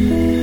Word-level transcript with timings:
Mm-hmm. 0.00 0.39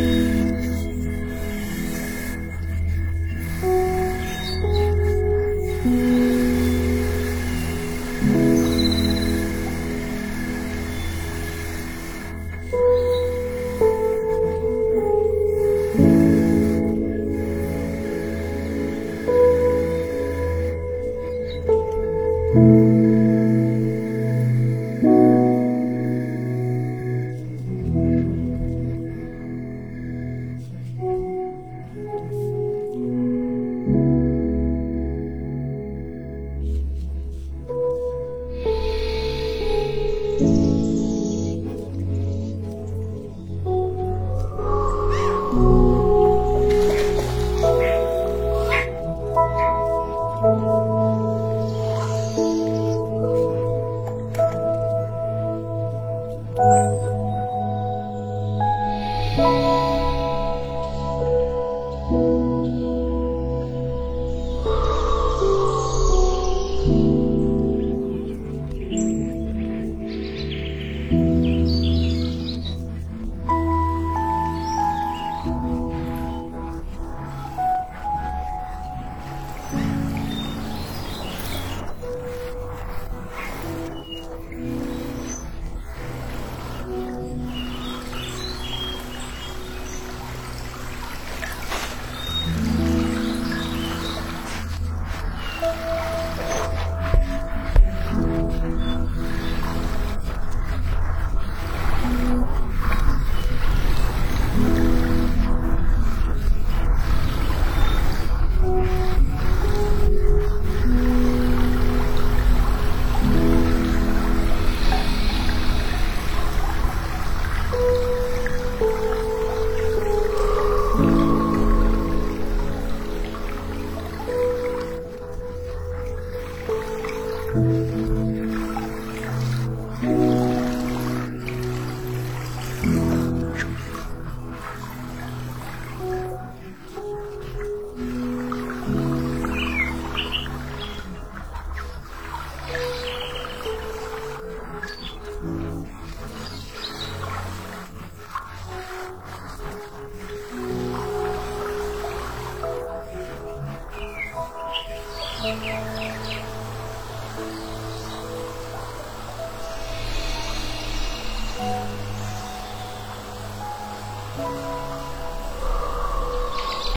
Música 45.57 46.06